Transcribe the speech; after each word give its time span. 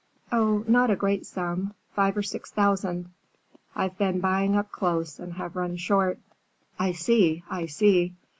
"Oh, 0.31 0.63
not 0.67 0.89
a 0.89 0.95
great 0.95 1.27
sum. 1.27 1.75
Five 1.93 2.17
or 2.17 2.23
six 2.23 2.49
thousand. 2.49 3.11
I've 3.75 3.99
been 3.99 4.19
buying 4.19 4.55
up 4.55 4.71
close 4.71 5.19
and 5.19 5.33
have 5.33 5.55
run 5.55 5.77
short." 5.77 6.17
"I 6.79 6.93
see, 6.93 7.43
I 7.51 7.67
see. 7.67 8.15